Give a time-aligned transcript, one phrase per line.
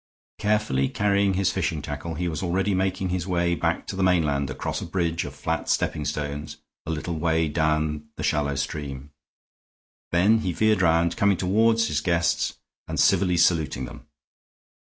[0.39, 4.49] Carefully carrying his fishing tackle, he was already making his way back to the mainland
[4.49, 9.11] across a bridge of flat stepping stones a little way down the shallow stream;
[10.11, 12.55] then he veered round, coming toward his guests
[12.87, 14.07] and civilly saluting them.